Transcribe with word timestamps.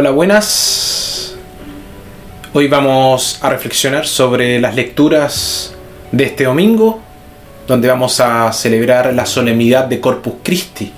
Hola, 0.00 0.12
buenas. 0.12 1.34
Hoy 2.54 2.68
vamos 2.68 3.38
a 3.42 3.50
reflexionar 3.50 4.06
sobre 4.06 4.58
las 4.58 4.74
lecturas 4.74 5.74
de 6.10 6.24
este 6.24 6.44
domingo, 6.44 7.02
donde 7.66 7.86
vamos 7.86 8.18
a 8.18 8.50
celebrar 8.54 9.12
la 9.12 9.26
solemnidad 9.26 9.84
de 9.84 10.00
Corpus 10.00 10.36
Christi. 10.42 10.90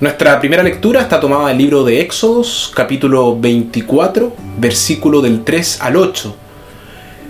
Nuestra 0.00 0.40
primera 0.40 0.64
lectura 0.64 1.02
está 1.02 1.20
tomada 1.20 1.50
del 1.50 1.58
libro 1.58 1.84
de 1.84 2.00
Éxodos, 2.00 2.72
capítulo 2.74 3.38
24, 3.38 4.34
versículo 4.58 5.20
del 5.20 5.44
3 5.44 5.80
al 5.80 5.98
8. 5.98 6.36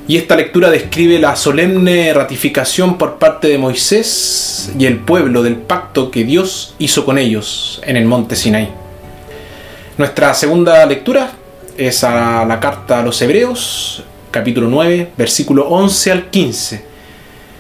Y 0.07 0.17
esta 0.17 0.35
lectura 0.35 0.71
describe 0.71 1.19
la 1.19 1.37
solemne 1.37 2.15
ratificación 2.15 2.97
por 2.97 3.19
parte 3.19 3.49
de 3.49 3.59
Moisés 3.59 4.73
y 4.79 4.87
el 4.87 4.97
pueblo 5.01 5.43
del 5.43 5.57
pacto 5.57 6.11
que 6.11 6.25
Dios 6.25 6.75
hizo 6.79 7.05
con 7.05 7.19
ellos 7.19 7.83
en 7.85 7.99
el 7.99 8.07
monte 8.07 8.35
Sinaí. 8.35 8.78
Nuestra 9.99 10.33
segunda 10.33 10.87
lectura 10.87 11.33
es 11.77 12.05
a 12.05 12.45
la 12.45 12.61
carta 12.61 13.01
a 13.01 13.03
los 13.03 13.21
Hebreos, 13.21 14.05
capítulo 14.31 14.69
9, 14.69 15.11
versículo 15.19 15.67
11 15.67 16.13
al 16.13 16.31
15. 16.31 16.85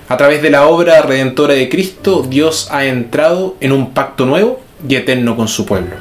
A 0.09 0.17
través 0.17 0.41
de 0.41 0.51
la 0.51 0.69
obra 0.69 1.03
redentora 1.03 1.55
de 1.55 1.69
Cristo, 1.69 2.23
Dios 2.23 2.69
ha 2.71 2.85
entrado 2.85 3.57
en 3.59 3.73
un 3.73 3.93
pacto 3.93 4.25
nuevo 4.25 4.61
y 4.89 4.95
eterno 4.95 5.35
con 5.35 5.49
su 5.49 5.67
pueblo. 5.67 5.97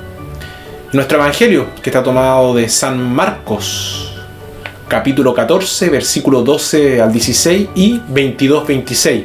Nuestro 0.94 1.18
Evangelio, 1.18 1.70
que 1.82 1.90
está 1.90 2.04
tomado 2.04 2.54
de 2.54 2.70
San 2.70 3.02
Marcos, 3.02 4.14
capítulo 4.88 5.34
14, 5.34 5.90
versículo 5.90 6.44
12 6.44 7.02
al 7.02 7.12
16 7.12 7.70
y 7.74 8.00
22-26. 8.14 9.24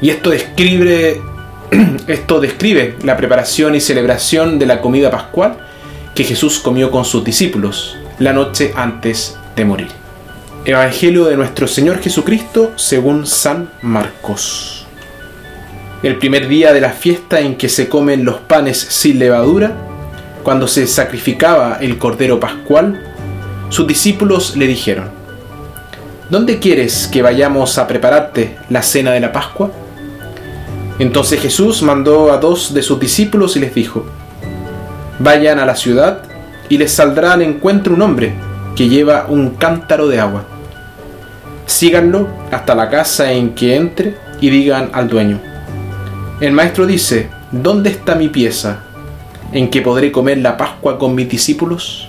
Y 0.00 0.08
esto 0.08 0.30
describe, 0.30 1.20
esto 2.06 2.40
describe 2.40 2.96
la 3.02 3.14
preparación 3.14 3.74
y 3.74 3.80
celebración 3.82 4.58
de 4.58 4.64
la 4.64 4.80
comida 4.80 5.10
pascual 5.10 5.67
que 6.14 6.24
Jesús 6.24 6.58
comió 6.58 6.90
con 6.90 7.04
sus 7.04 7.24
discípulos 7.24 7.96
la 8.18 8.32
noche 8.32 8.72
antes 8.76 9.36
de 9.54 9.64
morir. 9.64 9.88
Evangelio 10.64 11.24
de 11.26 11.36
nuestro 11.36 11.66
Señor 11.66 12.00
Jesucristo 12.00 12.72
según 12.76 13.26
San 13.26 13.70
Marcos. 13.82 14.86
El 16.02 16.16
primer 16.16 16.48
día 16.48 16.72
de 16.72 16.80
la 16.80 16.90
fiesta 16.90 17.40
en 17.40 17.56
que 17.56 17.68
se 17.68 17.88
comen 17.88 18.24
los 18.24 18.36
panes 18.36 18.78
sin 18.78 19.18
levadura, 19.18 19.76
cuando 20.42 20.68
se 20.68 20.86
sacrificaba 20.86 21.78
el 21.80 21.98
cordero 21.98 22.38
pascual, 22.38 23.02
sus 23.68 23.86
discípulos 23.86 24.56
le 24.56 24.66
dijeron, 24.66 25.10
¿Dónde 26.30 26.58
quieres 26.58 27.08
que 27.08 27.22
vayamos 27.22 27.78
a 27.78 27.86
prepararte 27.86 28.58
la 28.68 28.82
cena 28.82 29.12
de 29.12 29.20
la 29.20 29.32
Pascua? 29.32 29.72
Entonces 30.98 31.40
Jesús 31.40 31.82
mandó 31.82 32.32
a 32.32 32.36
dos 32.36 32.74
de 32.74 32.82
sus 32.82 33.00
discípulos 33.00 33.56
y 33.56 33.60
les 33.60 33.74
dijo, 33.74 34.04
Vayan 35.20 35.58
a 35.58 35.66
la 35.66 35.74
ciudad 35.74 36.22
y 36.68 36.78
les 36.78 36.92
saldrá 36.92 37.32
al 37.32 37.42
encuentro 37.42 37.94
un 37.94 38.02
hombre 38.02 38.34
que 38.76 38.88
lleva 38.88 39.26
un 39.28 39.50
cántaro 39.50 40.06
de 40.06 40.20
agua. 40.20 40.44
Síganlo 41.66 42.28
hasta 42.52 42.74
la 42.74 42.88
casa 42.88 43.32
en 43.32 43.54
que 43.54 43.74
entre 43.74 44.14
y 44.40 44.50
digan 44.50 44.90
al 44.92 45.08
dueño. 45.08 45.40
El 46.40 46.52
maestro 46.52 46.86
dice, 46.86 47.28
¿dónde 47.50 47.90
está 47.90 48.14
mi 48.14 48.28
pieza 48.28 48.84
en 49.52 49.70
que 49.70 49.82
podré 49.82 50.12
comer 50.12 50.38
la 50.38 50.56
Pascua 50.56 50.98
con 50.98 51.16
mis 51.16 51.28
discípulos? 51.28 52.08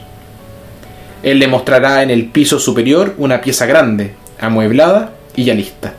Él 1.23 1.39
le 1.39 1.47
mostrará 1.47 2.03
en 2.03 2.11
el 2.11 2.27
piso 2.27 2.59
superior 2.59 3.15
una 3.17 3.41
pieza 3.41 3.65
grande, 3.65 4.13
amueblada 4.39 5.13
y 5.35 5.45
ya 5.45 5.55
lista. 5.55 5.93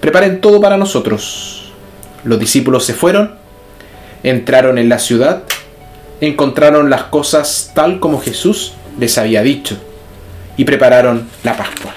Preparen 0.00 0.42
todo 0.42 0.60
para 0.60 0.76
nosotros. 0.76 1.72
Los 2.24 2.38
discípulos 2.38 2.84
se 2.84 2.92
fueron, 2.92 3.36
entraron 4.22 4.76
en 4.76 4.90
la 4.90 4.98
ciudad 4.98 5.44
encontraron 6.20 6.90
las 6.90 7.04
cosas 7.04 7.72
tal 7.74 8.00
como 8.00 8.20
Jesús 8.20 8.72
les 8.98 9.18
había 9.18 9.42
dicho 9.42 9.76
y 10.56 10.64
prepararon 10.64 11.28
la 11.42 11.56
Pascua. 11.56 11.92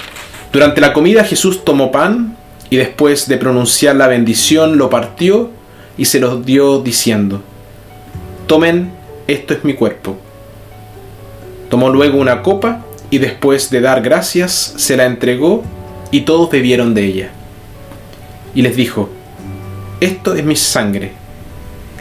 Durante 0.52 0.82
la 0.82 0.94
comida 0.94 1.24
Jesús 1.24 1.64
tomó 1.64 1.92
pan 1.92 2.36
y 2.70 2.78
después 2.78 3.28
de 3.28 3.38
pronunciar 3.38 3.96
la 3.96 4.08
bendición 4.08 4.78
lo 4.78 4.90
partió 4.90 5.52
y 5.98 6.06
se 6.06 6.20
los 6.20 6.46
dio 6.46 6.80
diciendo, 6.80 7.42
Tomen, 8.48 8.92
esto 9.28 9.54
es 9.54 9.64
mi 9.64 9.74
cuerpo. 9.74 10.18
Tomó 11.70 11.90
luego 11.90 12.18
una 12.18 12.42
copa 12.44 12.86
y 13.10 13.18
después 13.20 13.70
de 13.70 13.82
dar 13.82 14.02
gracias 14.02 14.74
se 14.78 14.98
la 14.98 15.06
entregó 15.06 15.64
y 16.12 16.22
todos 16.22 16.50
bebieron 16.50 16.94
de 16.94 17.06
ella. 17.06 17.30
Y 18.56 18.62
les 18.62 18.76
dijo, 18.76 19.10
Esto 20.00 20.36
es 20.36 20.44
mi 20.44 20.56
sangre, 20.56 21.12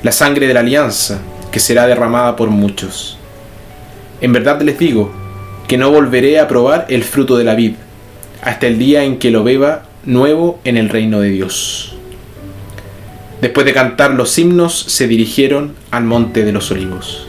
la 0.02 0.12
sangre 0.12 0.46
de 0.46 0.54
la 0.54 0.60
alianza 0.60 1.20
que 1.56 1.60
será 1.60 1.86
derramada 1.86 2.36
por 2.36 2.50
muchos. 2.50 3.16
En 4.20 4.34
verdad 4.34 4.60
les 4.60 4.78
digo 4.78 5.10
que 5.66 5.78
no 5.78 5.90
volveré 5.90 6.38
a 6.38 6.48
probar 6.48 6.84
el 6.90 7.02
fruto 7.02 7.38
de 7.38 7.44
la 7.44 7.54
vid 7.54 7.76
hasta 8.42 8.66
el 8.66 8.78
día 8.78 9.04
en 9.04 9.18
que 9.18 9.30
lo 9.30 9.42
beba 9.42 9.84
nuevo 10.04 10.60
en 10.64 10.76
el 10.76 10.90
reino 10.90 11.18
de 11.18 11.30
Dios. 11.30 11.96
Después 13.40 13.64
de 13.64 13.72
cantar 13.72 14.12
los 14.12 14.38
himnos, 14.38 14.78
se 14.78 15.08
dirigieron 15.08 15.74
al 15.90 16.04
monte 16.04 16.44
de 16.44 16.52
los 16.52 16.70
olivos. 16.70 17.26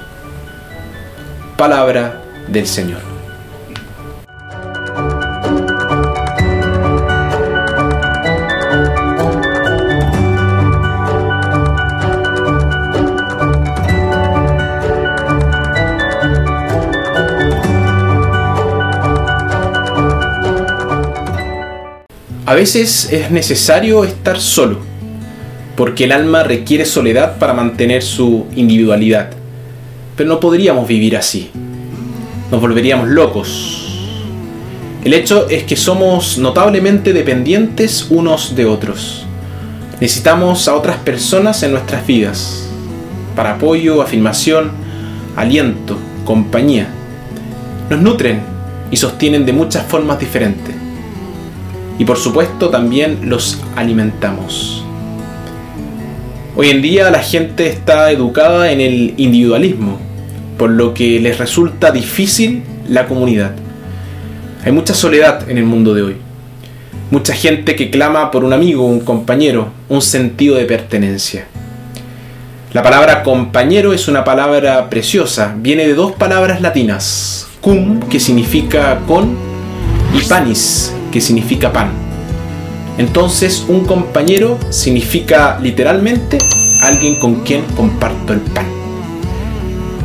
Palabra 1.56 2.22
del 2.50 2.68
Señor. 2.68 3.17
A 22.48 22.56
veces 22.56 23.12
es 23.12 23.30
necesario 23.30 24.06
estar 24.06 24.40
solo, 24.40 24.80
porque 25.76 26.06
el 26.06 26.14
alma 26.14 26.44
requiere 26.44 26.86
soledad 26.86 27.40
para 27.40 27.52
mantener 27.54 28.02
su 28.02 28.46
individualidad. 28.56 29.32
Pero 30.16 30.30
no 30.30 30.40
podríamos 30.40 30.88
vivir 30.88 31.18
así. 31.18 31.52
Nos 32.50 32.62
volveríamos 32.62 33.10
locos. 33.10 34.00
El 35.04 35.14
hecho 35.14 35.50
es 35.50 35.64
que 35.64 35.76
somos 35.76 36.38
notablemente 36.38 37.12
dependientes 37.12 38.08
unos 38.10 38.56
de 38.56 38.66
otros. 38.66 39.26
Necesitamos 40.00 40.70
a 40.70 40.76
otras 40.76 41.00
personas 41.00 41.64
en 41.64 41.72
nuestras 41.72 42.08
vidas, 42.08 42.70
para 43.36 43.56
apoyo, 43.56 44.02
afirmación, 44.02 44.72
aliento, 45.36 45.98
compañía. 46.24 46.88
Nos 47.90 48.00
nutren 48.00 48.40
y 48.90 48.96
sostienen 48.96 49.46
de 49.46 49.52
muchas 49.52 49.86
formas 49.86 50.18
diferentes 50.18 50.87
y 52.00 52.06
por 52.06 52.18
supuesto 52.18 52.70
también 52.70 53.30
los 53.30 53.60
alimentamos. 53.76 54.84
Hoy 56.56 56.70
en 56.70 56.82
día 56.82 57.12
la 57.12 57.22
gente 57.22 57.68
está 57.68 58.12
educada 58.12 58.72
en 58.72 58.82
el 58.82 59.14
individualismo, 59.18 60.00
por 60.58 60.72
lo 60.72 60.94
que 60.94 61.20
les 61.20 61.38
resulta 61.38 61.92
difícil 61.92 62.64
la 62.90 63.06
comunidad. 63.06 63.52
Hay 64.66 64.72
mucha 64.72 64.94
soledad 64.94 65.50
en 65.50 65.58
el 65.58 65.66
mundo 65.66 65.94
de 65.94 66.02
hoy. 66.02 66.16
Mucha 67.12 67.34
gente 67.34 67.76
que 67.76 67.90
clama 67.90 68.32
por 68.32 68.44
un 68.44 68.54
amigo, 68.54 68.86
un 68.86 69.02
compañero, 69.02 69.70
un 69.88 70.02
sentido 70.02 70.56
de 70.56 70.66
pertenencia. 70.66 71.46
La 72.74 72.84
palabra 72.84 73.24
compañero 73.24 73.94
es 73.94 74.08
una 74.08 74.24
palabra 74.24 74.90
preciosa, 74.90 75.56
viene 75.58 75.88
de 75.88 75.94
dos 75.94 76.14
palabras 76.14 76.60
latinas, 76.60 77.48
cum, 77.62 78.00
que 78.02 78.20
significa 78.20 79.00
con, 79.08 79.38
y 80.14 80.28
panis, 80.28 80.92
significa 81.22 81.72
pan. 81.72 82.08
Entonces 82.98 83.64
un 83.68 83.86
compañero 83.86 84.58
significa 84.70 85.60
literalmente 85.62 86.40
alguien 86.82 87.20
con 87.20 87.42
quien 87.44 87.64
comparto 87.76 88.34
el 88.34 88.40
pan. 88.40 88.66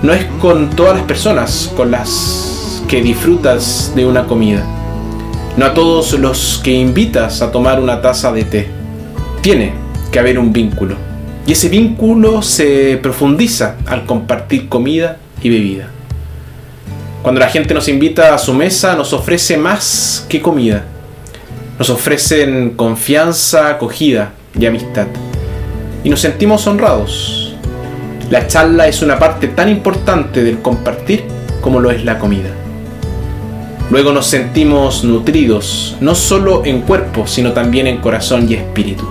No 0.03 0.13
es 0.13 0.25
con 0.41 0.71
todas 0.71 0.97
las 0.97 1.05
personas 1.05 1.73
con 1.77 1.91
las 1.91 2.83
que 2.89 3.03
disfrutas 3.03 3.93
de 3.95 4.05
una 4.05 4.27
comida. 4.27 4.65
No 5.57 5.67
a 5.67 5.75
todos 5.75 6.13
los 6.15 6.61
que 6.63 6.73
invitas 6.73 7.41
a 7.41 7.51
tomar 7.51 7.81
una 7.81 8.03
taza 8.03 8.33
de 8.33 8.45
té. 8.45 8.69
Tiene 9.41 9.73
que 10.11 10.19
haber 10.19 10.39
un 10.39 10.53
vínculo. 10.53 10.97
Y 11.47 11.53
ese 11.53 11.69
vínculo 11.69 12.43
se 12.43 12.99
profundiza 13.03 13.77
al 13.87 14.05
compartir 14.05 14.69
comida 14.69 15.17
y 15.43 15.49
bebida. 15.49 15.89
Cuando 17.23 17.41
la 17.41 17.49
gente 17.49 17.73
nos 17.73 17.89
invita 17.89 18.35
a 18.35 18.39
su 18.39 18.53
mesa 18.53 18.97
nos 18.97 19.13
ofrece 19.13 19.57
más 19.57 20.27
que 20.29 20.43
comida 20.43 20.85
nos 21.79 21.91
ofrecen 21.91 22.71
confianza, 22.71 23.71
acogida 23.71 24.33
y 24.59 24.67
amistad. 24.67 25.07
Y 26.05 26.11
nos 26.11 26.21
sentimos 26.21 26.67
honrados. 26.67 27.55
La 28.31 28.47
charla 28.47 28.89
es 28.89 29.03
una 29.03 29.19
parte 29.19 29.49
tan 29.49 29.69
importante 29.69 30.43
del 30.43 30.61
compartir 30.61 31.25
como 31.61 31.81
lo 31.81 31.91
es 31.91 32.05
la 32.05 32.19
comida. 32.19 32.51
Luego 33.91 34.13
nos 34.13 34.27
sentimos 34.27 35.05
nutridos, 35.05 35.97
no 36.01 36.15
solo 36.15 36.65
en 36.65 36.81
cuerpo, 36.81 37.27
sino 37.27 37.53
también 37.53 37.87
en 37.87 37.99
corazón 37.99 38.47
y 38.49 38.55
espíritu. 38.55 39.07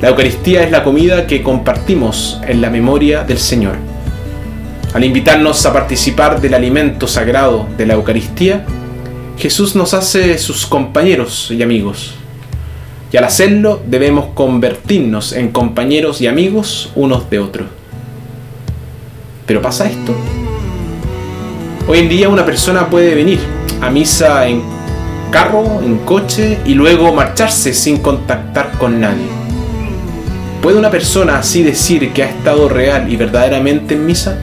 La 0.00 0.10
Eucaristía 0.10 0.62
es 0.62 0.70
la 0.70 0.84
comida 0.84 1.26
que 1.26 1.42
compartimos 1.42 2.40
en 2.46 2.60
la 2.60 2.70
memoria 2.70 3.24
del 3.24 3.38
Señor. 3.38 3.76
Al 4.94 5.04
invitarnos 5.04 5.64
a 5.64 5.72
participar 5.72 6.40
del 6.40 6.54
alimento 6.54 7.06
sagrado 7.06 7.66
de 7.76 7.86
la 7.86 7.94
Eucaristía, 7.94 8.64
Jesús 9.38 9.74
nos 9.74 9.94
hace 9.94 10.38
sus 10.38 10.66
compañeros 10.66 11.50
y 11.50 11.62
amigos. 11.62 12.14
Y 13.12 13.16
al 13.16 13.24
hacerlo 13.24 13.82
debemos 13.86 14.26
convertirnos 14.34 15.32
en 15.32 15.50
compañeros 15.50 16.20
y 16.20 16.26
amigos 16.26 16.90
unos 16.94 17.28
de 17.28 17.38
otros. 17.38 17.66
Pero 19.46 19.60
pasa 19.60 19.90
esto. 19.90 20.14
Hoy 21.88 21.98
en 21.98 22.08
día 22.08 22.28
una 22.28 22.46
persona 22.46 22.88
puede 22.88 23.14
venir 23.14 23.40
a 23.80 23.90
misa 23.90 24.46
en 24.46 24.62
carro, 25.30 25.80
en 25.82 25.98
coche 25.98 26.58
y 26.64 26.74
luego 26.74 27.12
marcharse 27.12 27.74
sin 27.74 27.98
contactar 27.98 28.72
con 28.78 29.00
nadie. 29.00 29.26
¿Puede 30.62 30.78
una 30.78 30.90
persona 30.90 31.38
así 31.38 31.62
decir 31.64 32.12
que 32.12 32.22
ha 32.22 32.28
estado 32.28 32.68
real 32.68 33.12
y 33.12 33.16
verdaderamente 33.16 33.94
en 33.94 34.06
misa? 34.06 34.38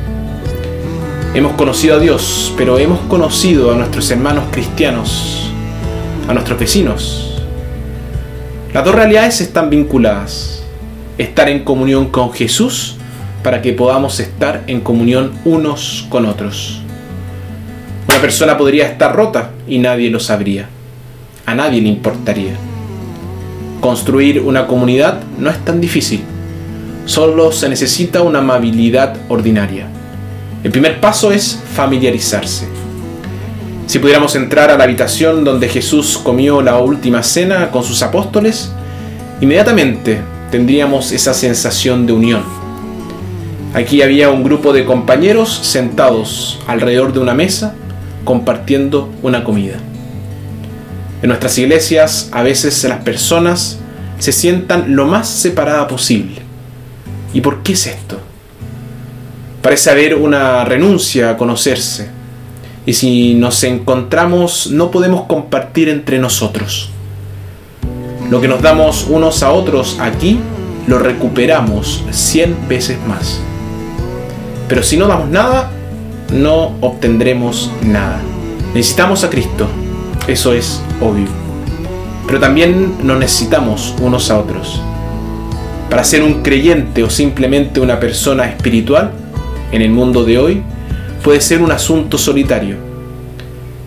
Hemos 1.35 1.53
conocido 1.53 1.97
a 1.97 1.99
Dios, 1.99 2.55
pero 2.57 2.79
hemos 2.79 3.01
conocido 3.01 3.71
a 3.71 3.75
nuestros 3.75 4.09
hermanos 4.09 4.45
cristianos, 4.51 5.51
a 6.27 6.33
nuestros 6.33 6.59
vecinos. 6.59 7.43
Las 8.73 8.83
dos 8.83 8.95
realidades 8.95 9.39
están 9.39 9.69
vinculadas. 9.69 10.63
Estar 11.19 11.47
en 11.47 11.63
comunión 11.63 12.07
con 12.07 12.33
Jesús 12.33 12.95
para 13.43 13.61
que 13.61 13.73
podamos 13.73 14.19
estar 14.19 14.63
en 14.65 14.81
comunión 14.81 15.33
unos 15.45 16.07
con 16.09 16.25
otros. 16.25 16.81
Una 18.07 18.17
persona 18.17 18.57
podría 18.57 18.87
estar 18.87 19.15
rota 19.15 19.51
y 19.67 19.77
nadie 19.77 20.09
lo 20.09 20.19
sabría. 20.19 20.67
A 21.45 21.53
nadie 21.53 21.79
le 21.79 21.89
importaría. 21.89 22.53
Construir 23.81 24.41
una 24.41 24.65
comunidad 24.65 25.21
no 25.37 25.51
es 25.51 25.63
tan 25.63 25.79
difícil. 25.79 26.23
Solo 27.05 27.51
se 27.51 27.69
necesita 27.69 28.23
una 28.23 28.39
amabilidad 28.39 29.15
ordinaria 29.29 29.98
el 30.63 30.71
primer 30.71 30.99
paso 30.99 31.31
es 31.31 31.59
familiarizarse. 31.73 32.67
Si 33.87 33.97
pudiéramos 33.97 34.35
entrar 34.35 34.69
a 34.69 34.77
la 34.77 34.83
habitación 34.83 35.43
donde 35.43 35.69
Jesús 35.69 36.19
comió 36.21 36.61
la 36.61 36.77
última 36.77 37.23
cena 37.23 37.71
con 37.71 37.83
sus 37.83 38.03
apóstoles, 38.03 38.71
inmediatamente 39.41 40.21
tendríamos 40.51 41.11
esa 41.11 41.33
sensación 41.33 42.05
de 42.05 42.13
unión. 42.13 42.43
Aquí 43.73 44.01
había 44.01 44.29
un 44.29 44.43
grupo 44.43 44.73
de 44.73 44.85
compañeros 44.85 45.49
sentados 45.63 46.59
alrededor 46.67 47.13
de 47.13 47.19
una 47.19 47.33
mesa 47.33 47.73
compartiendo 48.25 49.09
una 49.21 49.43
comida. 49.43 49.77
En 51.21 51.29
nuestras 51.29 51.57
iglesias 51.57 52.29
a 52.31 52.43
veces 52.43 52.83
las 52.83 53.03
personas 53.03 53.79
se 54.19 54.31
sientan 54.33 54.95
lo 54.95 55.07
más 55.07 55.29
separada 55.29 55.87
posible. 55.87 56.41
¿Y 57.33 57.41
por 57.41 57.63
qué 57.63 57.73
es 57.73 57.87
esto? 57.87 58.19
Parece 59.61 59.89
haber 59.89 60.15
una 60.15 60.63
renuncia 60.63 61.31
a 61.31 61.37
conocerse. 61.37 62.09
Y 62.85 62.93
si 62.93 63.35
nos 63.35 63.63
encontramos 63.63 64.71
no 64.71 64.89
podemos 64.89 65.25
compartir 65.25 65.89
entre 65.89 66.17
nosotros. 66.17 66.91
Lo 68.29 68.39
que 68.39 68.47
nos 68.47 68.61
damos 68.61 69.07
unos 69.09 69.43
a 69.43 69.51
otros 69.51 69.97
aquí 69.99 70.39
lo 70.87 70.97
recuperamos 70.97 72.03
cien 72.11 72.55
veces 72.67 72.97
más. 73.07 73.39
Pero 74.67 74.81
si 74.81 74.97
no 74.97 75.07
damos 75.07 75.29
nada, 75.29 75.71
no 76.31 76.75
obtendremos 76.79 77.71
nada. 77.83 78.19
Necesitamos 78.73 79.23
a 79.23 79.29
Cristo, 79.29 79.67
eso 80.27 80.53
es 80.53 80.81
obvio. 81.01 81.27
Pero 82.27 82.39
también 82.39 82.95
nos 83.03 83.17
necesitamos 83.17 83.95
unos 83.99 84.29
a 84.29 84.39
otros. 84.39 84.81
Para 85.89 86.03
ser 86.03 86.21
un 86.21 86.43
creyente 86.43 87.03
o 87.03 87.09
simplemente 87.09 87.79
una 87.79 87.99
persona 87.99 88.45
espiritual, 88.45 89.11
en 89.71 89.81
el 89.81 89.91
mundo 89.91 90.23
de 90.23 90.37
hoy 90.37 90.63
puede 91.23 91.41
ser 91.41 91.61
un 91.61 91.71
asunto 91.71 92.17
solitario. 92.17 92.77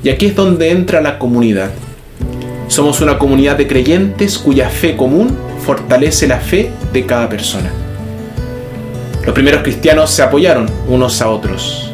Y 0.02 0.08
aquí 0.08 0.26
es 0.26 0.37
donde 0.37 0.70
entra 0.70 1.00
la 1.00 1.19
comunidad. 1.19 1.70
Somos 2.69 3.00
una 3.00 3.19
comunidad 3.19 3.56
de 3.56 3.67
creyentes 3.67 4.38
cuya 4.38 4.69
fe 4.69 4.96
común 4.96 5.37
fortalece 5.64 6.26
la 6.26 6.38
fe 6.38 6.70
de 6.93 7.06
cada 7.06 7.29
persona. 7.29 7.70
Los 9.25 9.34
primeros 9.34 9.62
cristianos 9.62 10.11
se 10.11 10.23
apoyaron 10.23 10.69
unos 10.88 11.23
a 11.23 11.29
otros, 11.29 11.93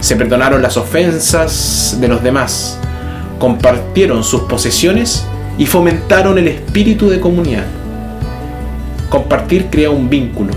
se 0.00 0.14
perdonaron 0.14 0.60
las 0.60 0.76
ofensas 0.76 1.96
de 1.98 2.08
los 2.08 2.22
demás, 2.22 2.78
compartieron 3.38 4.22
sus 4.22 4.42
posesiones 4.42 5.24
y 5.56 5.64
fomentaron 5.64 6.36
el 6.36 6.48
espíritu 6.48 7.08
de 7.08 7.18
comunidad. 7.18 7.64
Compartir 9.08 9.68
crea 9.70 9.88
un 9.88 10.10
vínculo, 10.10 10.52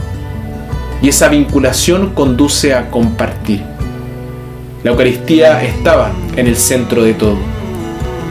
y 1.01 1.10
esa 1.10 1.30
vinculación 1.30 2.12
conduce 2.13 2.74
a 2.74 2.90
compartir. 2.90 3.63
La 4.84 4.92
Eucaristía 4.92 5.63
estaba 5.63 6.12
en 6.36 6.48
el 6.48 6.56
centro 6.56 7.04
de 7.04 7.13
todo 7.13 7.38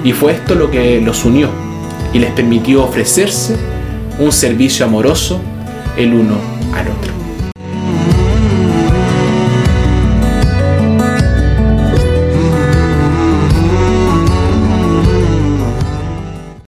y 0.04 0.12
fue 0.12 0.32
esto 0.32 0.54
lo 0.54 0.70
que 0.70 1.00
los 1.00 1.24
unió 1.24 1.48
y 2.12 2.18
les 2.18 2.30
permitió 2.32 2.84
ofrecerse 2.84 3.56
un 4.18 4.32
servicio 4.32 4.86
amoroso 4.86 5.40
el 5.96 6.14
uno 6.14 6.36
al 6.74 6.88
otro. 6.88 7.17